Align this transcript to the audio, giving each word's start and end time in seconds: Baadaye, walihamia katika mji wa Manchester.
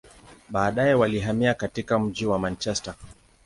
Baadaye, 0.49 0.93
walihamia 0.93 1.53
katika 1.53 1.99
mji 1.99 2.25
wa 2.25 2.39
Manchester. 2.39 2.93